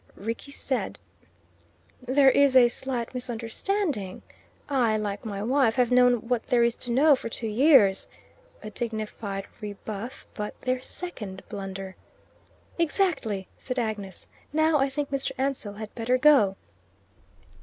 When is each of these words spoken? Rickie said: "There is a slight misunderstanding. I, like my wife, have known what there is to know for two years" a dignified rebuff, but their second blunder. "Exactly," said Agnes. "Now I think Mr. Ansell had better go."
Rickie 0.17 0.51
said: 0.51 0.97
"There 2.01 2.31
is 2.31 2.55
a 2.55 2.69
slight 2.69 3.13
misunderstanding. 3.13 4.23
I, 4.67 4.97
like 4.97 5.25
my 5.25 5.43
wife, 5.43 5.75
have 5.75 5.91
known 5.91 6.27
what 6.27 6.47
there 6.47 6.63
is 6.63 6.75
to 6.77 6.89
know 6.89 7.15
for 7.15 7.29
two 7.29 7.45
years" 7.45 8.07
a 8.63 8.71
dignified 8.71 9.45
rebuff, 9.61 10.25
but 10.33 10.59
their 10.61 10.81
second 10.81 11.43
blunder. 11.49 11.97
"Exactly," 12.79 13.47
said 13.59 13.77
Agnes. 13.77 14.25
"Now 14.51 14.79
I 14.79 14.89
think 14.89 15.11
Mr. 15.11 15.33
Ansell 15.37 15.73
had 15.73 15.93
better 15.93 16.17
go." 16.17 16.55